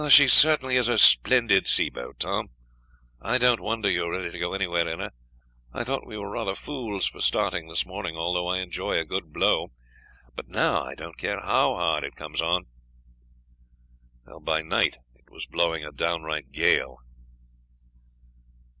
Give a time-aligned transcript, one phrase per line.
[0.09, 2.47] "She certainly is a splendid seaboat, Tom;
[3.21, 5.11] I don't wonder you are ready to go anywhere in her.
[5.73, 9.31] I thought we were rather fools for starting this morning, although I enjoy a good
[9.31, 9.67] blow;
[10.35, 12.65] but now I don't care how hard it comes on."
[14.41, 16.97] By night it was blowing a downright gale.